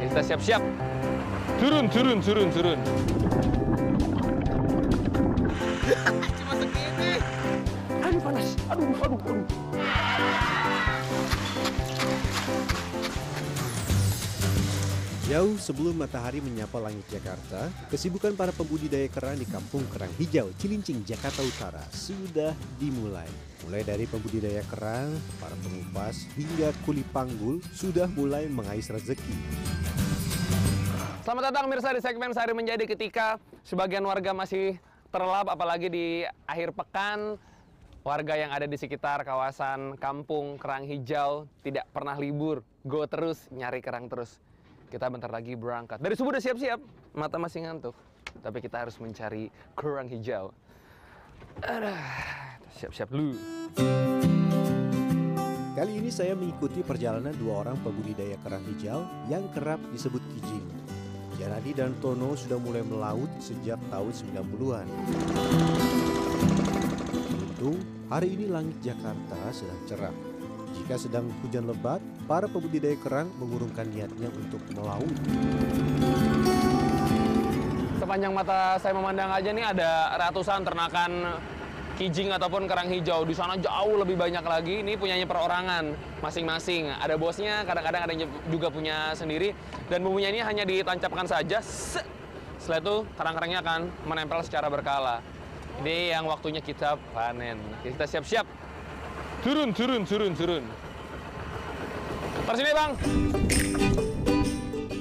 [0.00, 0.62] Kita siap-siap.
[1.56, 2.76] Turun, turun, turun, turun.
[6.40, 7.12] Cuma segini.
[8.04, 8.48] Aduh panas.
[8.68, 9.46] Aduh, aduh, aduh.
[15.30, 21.06] Jauh sebelum matahari menyapa langit Jakarta, kesibukan para pembudidaya kerang di Kampung Kerang Hijau, Cilincing,
[21.06, 23.49] Jakarta Utara sudah dimulai.
[23.68, 29.36] Mulai dari pembudidaya kerang, para pengupas, hingga kuli panggul sudah mulai mengais rezeki.
[31.20, 34.80] Selamat datang Mirsa di segmen Sehari Menjadi ketika sebagian warga masih
[35.12, 36.06] terlelap apalagi di
[36.48, 37.36] akhir pekan.
[38.00, 42.64] Warga yang ada di sekitar kawasan kampung kerang hijau tidak pernah libur.
[42.88, 44.40] Go terus nyari kerang terus.
[44.88, 46.00] Kita bentar lagi berangkat.
[46.00, 46.80] Dari subuh udah siap-siap
[47.12, 47.92] mata masih ngantuk.
[48.40, 50.48] Tapi kita harus mencari kerang hijau.
[51.60, 52.00] Aduh,
[52.78, 53.34] siap-siap dulu
[55.80, 59.00] Kali ini saya mengikuti perjalanan dua orang pembudidaya kerang hijau
[59.32, 60.66] yang kerap disebut kijing.
[61.40, 64.86] Janadi dan Tono sudah mulai melaut sejak tahun 90-an.
[67.32, 67.80] Untung,
[68.12, 70.16] hari ini langit Jakarta sedang cerah.
[70.76, 75.16] Jika sedang hujan lebat, para pembudidaya kerang mengurungkan niatnya untuk melaut.
[78.00, 81.40] sepanjang mata saya memandang aja nih ada ratusan ternakan
[82.00, 83.28] kijing ataupun kerang hijau.
[83.28, 84.80] Di sana jauh lebih banyak lagi.
[84.80, 85.92] Ini punyanya perorangan
[86.24, 86.88] masing-masing.
[86.96, 88.14] Ada bosnya kadang-kadang ada
[88.48, 89.52] juga punya sendiri.
[89.92, 91.60] Dan bumbunya ini hanya ditancapkan saja.
[91.60, 92.08] Set.
[92.60, 95.24] setelah itu kerang-kerangnya akan menempel secara berkala.
[95.80, 97.56] Ini yang waktunya kita panen.
[97.80, 98.44] Kita siap-siap.
[99.40, 100.64] Turun turun turun turun.
[102.44, 103.89] Persini bang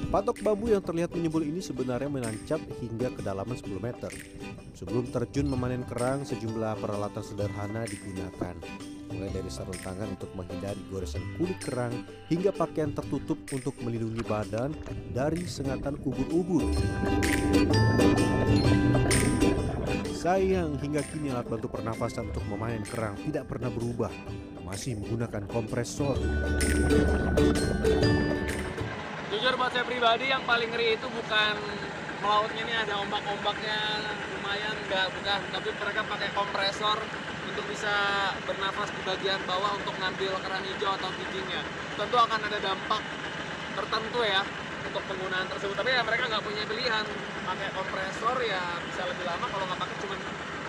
[0.10, 4.10] Patok bambu yang terlihat menyembul ini sebenarnya menancap hingga kedalaman 10 meter.
[4.74, 8.58] Sebelum terjun memanen kerang, sejumlah peralatan sederhana digunakan.
[9.14, 11.94] Mulai dari sarung tangan untuk menghindari goresan kulit kerang,
[12.26, 14.74] hingga pakaian tertutup untuk melindungi badan
[15.14, 16.66] dari sengatan ubur-ubur.
[20.10, 24.10] Sayang, hingga kini alat bantu pernafasan untuk memanen kerang tidak pernah berubah.
[24.66, 26.18] Masih menggunakan kompresor.
[29.60, 31.60] Buat saya pribadi yang paling ngeri itu bukan
[32.24, 33.76] melautnya ini ada ombak-ombaknya
[34.40, 35.40] lumayan nggak bukan.
[35.52, 36.96] Tapi mereka pakai kompresor
[37.44, 37.92] untuk bisa
[38.48, 41.60] bernafas di bagian bawah untuk ngambil kerang hijau atau kijingnya.
[42.00, 43.04] Tentu akan ada dampak
[43.76, 44.48] tertentu ya
[44.88, 45.76] untuk penggunaan tersebut.
[45.76, 47.06] Tapi ya mereka nggak punya pilihan.
[47.44, 50.16] Pakai kompresor ya bisa lebih lama kalau nggak pakai cuma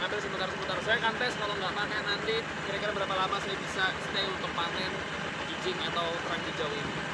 [0.03, 0.77] ngambil sebentar-sebentar.
[0.83, 4.91] Saya kan tes kalau nggak panen nanti kira-kira berapa lama saya bisa stay untuk panen
[5.47, 7.09] kijing atau kerang hijau ini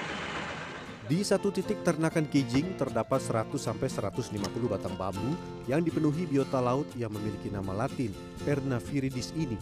[1.06, 5.38] Di satu titik ternakan kijing terdapat 100-150 batang bambu
[5.70, 8.10] yang dipenuhi biota laut yang memiliki nama latin
[8.42, 9.54] Pernaviridis ini.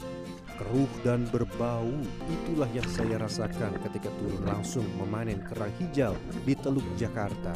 [0.57, 1.85] Keruh dan berbau,
[2.33, 6.17] itulah yang saya rasakan ketika turun langsung memanen kerang hijau
[6.49, 7.53] di Teluk Jakarta.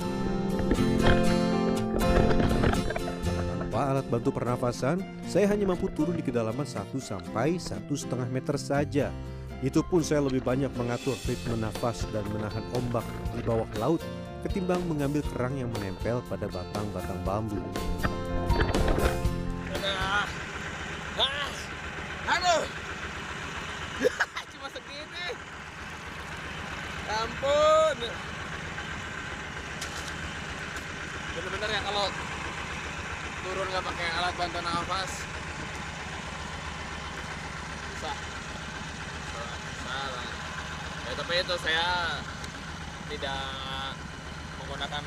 [3.32, 7.88] Tanpa alat bantu pernafasan, saya hanya mampu turun di kedalaman 1 sampai 1,5
[8.28, 9.08] meter saja.
[9.58, 13.02] Itu pun saya lebih banyak mengatur ritme nafas dan menahan ombak
[13.34, 13.98] di bawah laut
[14.46, 17.58] ketimbang mengambil kerang yang menempel pada batang-batang bambu.
[22.28, 22.62] Aduh.
[24.54, 25.28] Cuma segini.
[27.08, 27.98] Ampun.
[31.34, 32.06] Bener-bener ya kalau
[33.42, 35.12] turun nggak pakai alat bantu nafas
[37.98, 38.37] salah
[41.08, 41.86] ya tapi itu saya
[43.08, 43.42] tidak
[44.60, 45.02] menggunakan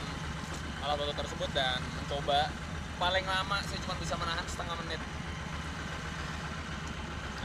[0.81, 2.49] alat bantu tersebut dan mencoba
[2.97, 5.01] paling lama saya cuma bisa menahan setengah menit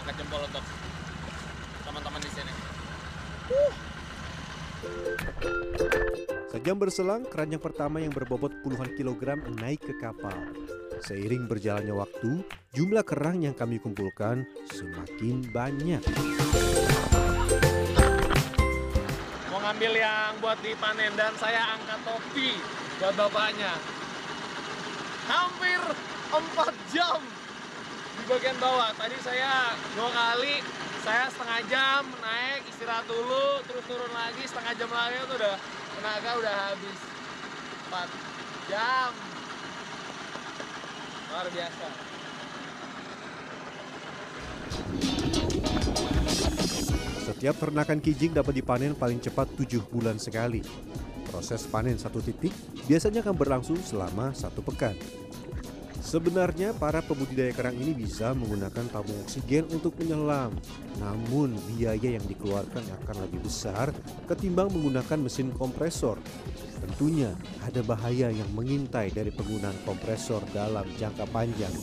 [0.00, 0.64] angkat jempol untuk
[1.84, 2.52] teman-teman di sini
[6.50, 10.34] Sejam berselang, keranjang pertama yang berbobot puluhan kilogram naik ke kapal.
[11.04, 12.40] Seiring berjalannya waktu,
[12.72, 16.00] jumlah kerang yang kami kumpulkan semakin banyak.
[19.50, 22.58] Mau ngambil yang buat dipanen dan saya angkat topi
[23.00, 23.72] buat bapaknya.
[25.26, 25.80] Hampir
[26.30, 27.20] 4 jam
[28.16, 28.92] di bagian bawah.
[28.94, 30.62] Tadi saya dua kali
[31.06, 35.56] saya setengah jam naik istirahat dulu terus turun lagi setengah jam lagi itu udah
[35.98, 37.00] tenaga udah habis.
[37.90, 39.10] 4 jam.
[41.30, 42.16] Luar biasa
[47.26, 50.62] Setiap ternakan kijing dapat dipanen paling cepat 7 bulan sekali.
[51.26, 52.54] Proses panen satu titik
[52.86, 54.94] biasanya akan berlangsung selama satu pekan.
[55.98, 60.54] Sebenarnya para pembudidaya kerang ini bisa menggunakan tabung oksigen untuk menyelam.
[61.02, 63.90] Namun biaya yang dikeluarkan akan lebih besar
[64.30, 66.22] ketimbang menggunakan mesin kompresor.
[66.78, 67.34] Tentunya
[67.66, 71.74] ada bahaya yang mengintai dari penggunaan kompresor dalam jangka panjang.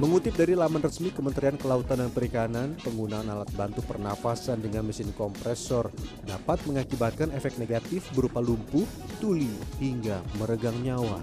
[0.00, 5.92] Mengutip dari laman resmi Kementerian Kelautan dan Perikanan, penggunaan alat bantu pernafasan dengan mesin kompresor
[6.24, 8.88] dapat mengakibatkan efek negatif berupa lumpuh,
[9.20, 11.20] tuli, hingga meregang nyawa.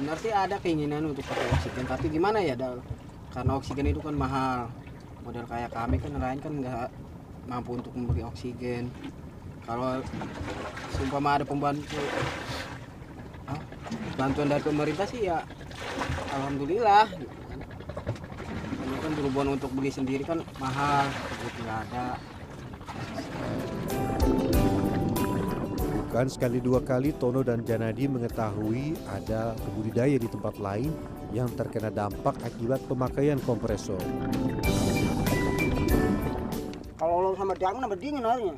[0.00, 2.80] Benar sih ada keinginan untuk pakai oksigen, tapi gimana ya, Dal?
[3.28, 4.72] Karena oksigen itu kan mahal.
[5.20, 6.88] Model kayak kami kan nelayan kan nggak
[7.44, 8.88] mampu untuk membeli oksigen.
[9.68, 10.00] Kalau
[10.96, 12.00] sumpah ada pembantu
[14.14, 15.42] bantuan dari pemerintah sih ya
[16.34, 17.58] alhamdulillah gitu kan.
[18.84, 21.06] Ini kan berhubungan untuk beli sendiri kan mahal,
[21.42, 22.06] duit nggak ada.
[26.14, 30.94] Bukan sekali dua kali Tono dan Janadi mengetahui ada budidaya di tempat lain
[31.34, 33.98] yang terkena dampak akibat pemakaian kompresor.
[36.94, 38.54] Kalau lo sama dia kan dingin airnya.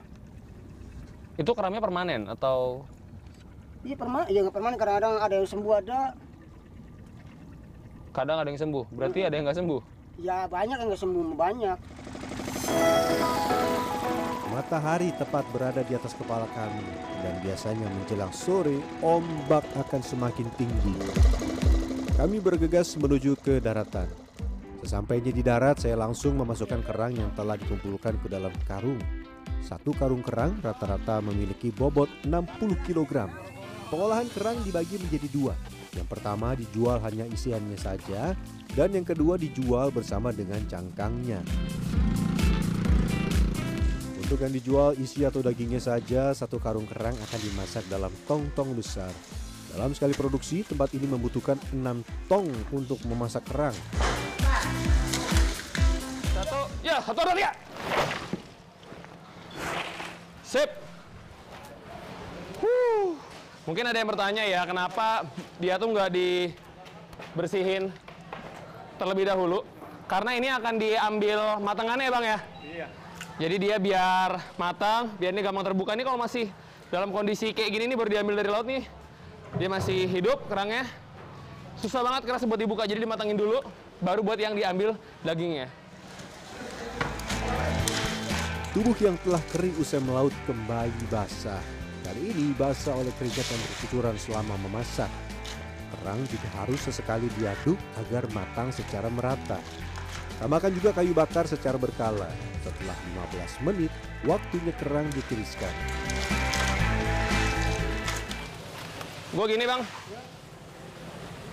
[1.41, 2.85] Itu keramnya permanen atau
[3.87, 5.99] Iya permanen, ya nggak permanen kadang-kadang ada yang sembuh ada,
[8.11, 8.85] kadang ada yang sembuh?
[8.91, 9.81] Berarti ada yang nggak sembuh?
[10.17, 11.79] ya banyak yang nggak sembuh banyak.
[14.51, 16.83] Matahari tepat berada di atas kepala kami
[17.23, 20.97] dan biasanya menjelang sore ombak akan semakin tinggi.
[22.19, 24.09] Kami bergegas menuju ke daratan.
[24.83, 28.99] Sesampainya di darat saya langsung memasukkan kerang yang telah dikumpulkan ke dalam karung.
[29.61, 33.29] Satu karung kerang rata-rata memiliki bobot 60 kg.
[33.87, 35.55] Pengolahan kerang dibagi menjadi dua.
[35.95, 38.35] Yang pertama dijual hanya isiannya saja
[38.75, 41.41] dan yang kedua dijual bersama dengan cangkangnya.
[44.27, 49.15] Untuk yang dijual isi atau dagingnya saja, satu karung kerang akan dimasak dalam tong-tong besar.
[49.71, 53.77] Dalam sekali produksi, tempat ini membutuhkan 6 tong untuk memasak kerang.
[56.35, 57.53] Satu, ya satu dua tiga.
[60.43, 60.86] Sip.
[63.67, 65.27] Mungkin ada yang bertanya ya, kenapa
[65.59, 67.91] dia tuh nggak dibersihin
[68.95, 69.67] terlebih dahulu?
[70.07, 72.39] Karena ini akan diambil matangannya ya bang ya.
[72.63, 72.87] Iya.
[73.43, 75.99] Jadi dia biar matang, biar ini gampang terbuka.
[75.99, 76.47] Ini kalau masih
[76.95, 78.87] dalam kondisi kayak gini nih baru diambil dari laut nih,
[79.59, 80.87] dia masih hidup kerangnya.
[81.83, 83.67] Susah banget keras buat dibuka, jadi dimatangin dulu,
[83.99, 84.95] baru buat yang diambil
[85.27, 85.67] dagingnya.
[88.71, 91.76] Tubuh yang telah kering usai melaut kembali basah.
[92.07, 95.11] Kali ini basah oleh keringat yang bercucuran selama memasak.
[95.91, 99.59] Kerang juga harus sesekali diaduk agar matang secara merata.
[100.39, 102.31] Tambahkan juga kayu bakar secara berkala.
[102.63, 102.95] Setelah
[103.35, 103.91] 15 menit,
[104.23, 105.75] waktunya kerang ditiriskan.
[109.35, 109.83] Gue gini bang.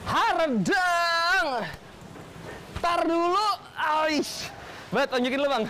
[0.05, 1.47] Haredang.
[2.77, 3.47] Tar dulu.
[3.73, 4.53] Aish.
[4.93, 5.65] Bet, tunjukin lu bang.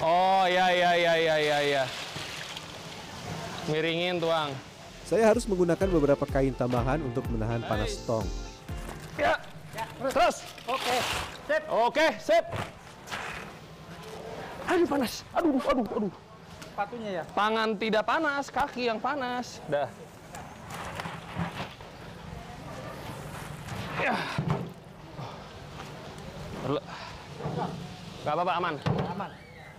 [0.00, 1.84] Oh ya ya ya ya ya ya.
[3.68, 4.50] Miringin tuang.
[5.06, 8.26] Saya harus menggunakan beberapa kain tambahan untuk menahan panas tong.
[9.18, 9.36] Ya.
[10.00, 10.46] Terus.
[10.64, 10.96] Oke,
[11.46, 11.62] sip.
[11.68, 12.44] Oke, sip.
[14.70, 15.12] Aduh panas.
[15.34, 16.12] Aduh, aduh, aduh.
[16.62, 17.24] Sepatunya ya.
[17.34, 19.60] Tangan tidak panas, kaki yang panas.
[19.66, 19.90] Dah.
[24.00, 24.14] Ya.
[26.64, 26.80] Perlu.
[28.24, 28.74] Gak apa-apa, aman.
[29.10, 29.30] Aman.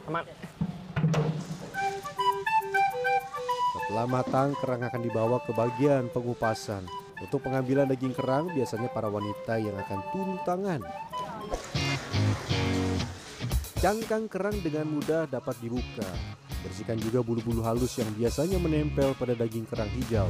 [0.10, 0.26] Aman.
[3.72, 6.88] Setelah matang, kerang akan dibawa ke bagian pengupasan.
[7.22, 10.82] Untuk pengambilan daging kerang, biasanya para wanita yang akan turun tangan.
[13.82, 16.08] Cangkang kerang dengan mudah dapat dibuka.
[16.62, 20.30] Bersihkan juga bulu-bulu halus yang biasanya menempel pada daging kerang hijau.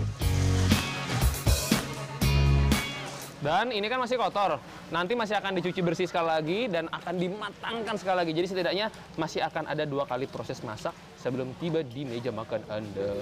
[3.42, 4.62] Dan ini kan masih kotor.
[4.94, 8.32] Nanti masih akan dicuci bersih sekali lagi dan akan dimatangkan sekali lagi.
[8.38, 13.18] Jadi setidaknya masih akan ada dua kali proses masak sebelum tiba di meja makan Anda.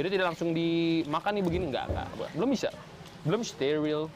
[0.00, 2.08] Jadi tidak langsung dimakan nih begini enggak, enggak.
[2.32, 2.72] Belum bisa.
[3.20, 4.08] Belum steril.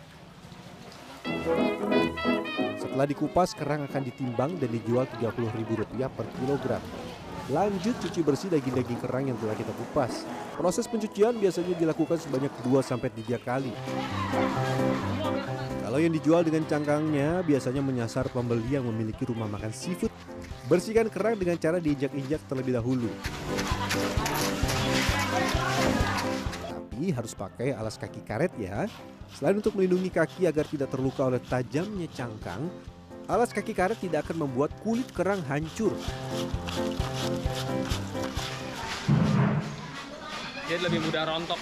[2.81, 6.83] Setelah dikupas, kerang akan ditimbang dan dijual Rp30.000 per kilogram.
[7.53, 10.25] Lanjut cuci bersih daging-daging kerang yang telah kita kupas.
[10.57, 13.69] Proses pencucian biasanya dilakukan sebanyak 2-3 kali.
[15.85, 20.09] Kalau yang dijual dengan cangkangnya biasanya menyasar pembeli yang memiliki rumah makan seafood.
[20.73, 23.13] Bersihkan kerang dengan cara diinjak-injak terlebih dahulu.
[26.65, 28.89] Tapi harus pakai alas kaki karet ya.
[29.37, 32.73] Selain untuk melindungi kaki agar tidak terluka oleh tajamnya cangkang,
[33.25, 35.97] Alas kaki karet tidak akan membuat kulit kerang hancur.
[40.69, 41.57] Jadi lebih mudah rontok.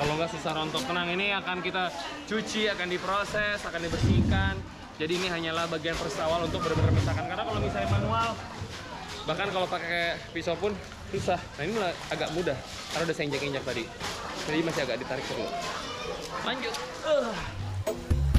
[0.00, 1.92] Kalau nggak susah rontok tenang ini akan kita
[2.24, 4.54] cuci, akan diproses, akan dibersihkan.
[4.96, 7.24] Jadi ini hanyalah bagian proses awal untuk benar-benar memisahkan.
[7.28, 8.28] Karena kalau misalnya manual,
[9.28, 10.72] bahkan kalau pakai pisau pun
[11.12, 11.36] susah.
[11.60, 11.76] Nah ini
[12.08, 12.56] agak mudah
[12.96, 13.84] karena udah saya injak-injak tadi.
[14.48, 15.52] Jadi masih agak ditarik terus.
[16.48, 16.74] Lanjut.
[17.04, 17.57] Uh.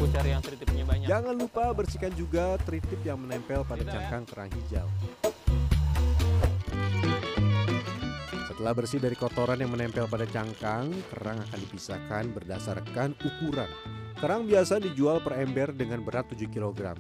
[0.10, 1.06] Cari yang tritipnya banyak.
[1.06, 4.88] Jangan lupa bersihkan juga tritip yang menempel pada cangkang kerang hijau.
[8.50, 13.70] Setelah bersih dari kotoran yang menempel pada cangkang, kerang akan dipisahkan berdasarkan ukuran.
[14.20, 16.98] Kerang biasa dijual per ember dengan berat 7 kg.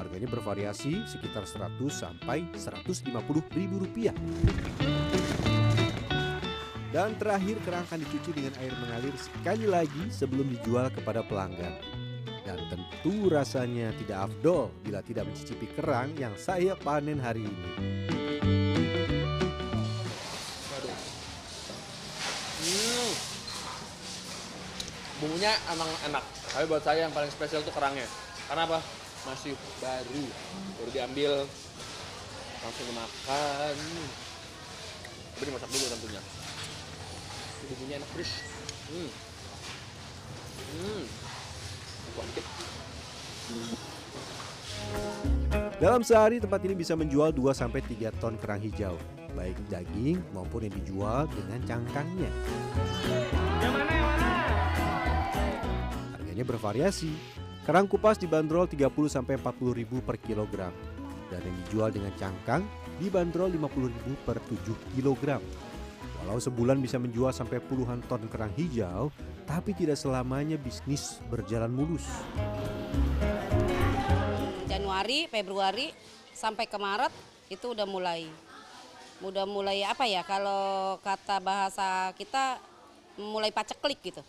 [0.00, 3.12] Harganya bervariasi sekitar 100 sampai 150
[3.52, 4.16] ribu rupiah.
[6.92, 11.76] Dan terakhir kerang akan dicuci dengan air mengalir sekali lagi sebelum dijual kepada pelanggan.
[12.42, 17.70] Dan tentu rasanya tidak afdol bila tidak mencicipi kerang yang saya panen hari ini.
[22.62, 23.12] Hmm.
[25.22, 26.24] Bumbunya emang enak.
[26.50, 28.10] Tapi buat saya yang paling spesial tuh kerangnya.
[28.50, 28.82] Karena apa?
[29.22, 30.24] Masih baru.
[30.82, 31.46] Baru diambil
[32.58, 33.74] langsung dimakan.
[35.38, 36.22] Tapi dimasak dulu tentunya.
[37.70, 38.30] Bumbunya enak terus.
[38.90, 39.10] Hmm.
[40.74, 41.21] Hmm.
[45.82, 48.94] Dalam sehari tempat ini bisa menjual 2 sampai 3 ton kerang hijau,
[49.34, 52.30] baik daging maupun yang dijual dengan cangkangnya.
[56.14, 57.10] Harganya bervariasi.
[57.62, 60.74] Kerang kupas dibanderol 30 sampai 40 ribu per kilogram
[61.30, 62.66] dan yang dijual dengan cangkang
[62.98, 65.42] dibanderol 50 ribu per 7 kilogram.
[66.22, 69.10] Walau sebulan bisa menjual sampai puluhan ton kerang hijau,
[69.52, 72.08] tapi tidak selamanya bisnis berjalan mulus.
[74.64, 75.92] Januari, Februari
[76.32, 77.12] sampai ke Maret
[77.52, 78.24] itu udah mulai
[79.20, 82.56] udah mulai apa ya kalau kata bahasa kita
[83.20, 84.24] mulai paceklik gitu.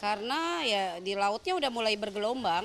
[0.00, 2.64] Karena ya di lautnya udah mulai bergelombang,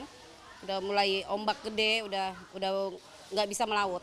[0.63, 2.71] udah mulai ombak gede, udah udah
[3.35, 4.01] nggak bisa melaut.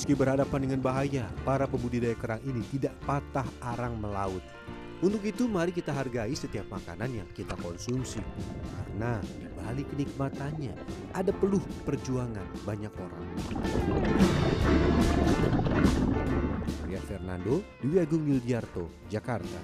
[0.00, 4.40] Meski berhadapan dengan bahaya, para pembudidaya kerang ini tidak patah arang melaut.
[5.04, 8.24] Untuk itu mari kita hargai setiap makanan yang kita konsumsi.
[8.72, 10.72] Karena di balik kenikmatannya
[11.12, 13.24] ada peluh perjuangan banyak orang.
[16.88, 19.60] Rian Fernando, Dwi Agung Yuldiarto, Jakarta.